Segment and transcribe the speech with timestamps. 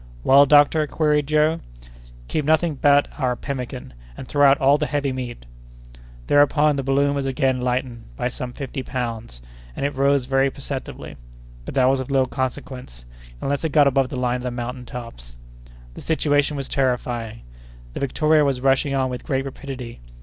[0.23, 1.59] "Well, doctor?" queried Joe.
[2.27, 5.45] "Keep nothing but our pemmican, and throw out all the heavy meat."
[6.25, 9.43] Thereupon the balloon was again lightened by some fifty pounds,
[9.75, 11.17] and it rose very perceptibly,
[11.65, 13.05] but that was of little consequence,
[13.41, 15.37] unless it got above the line of the mountain tops.
[15.93, 17.43] The situation was terrifying.
[17.93, 19.99] The Victoria was rushing on with great rapidity.